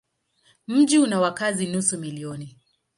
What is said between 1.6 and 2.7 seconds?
nusu milioni.